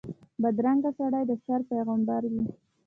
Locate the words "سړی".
0.97-1.23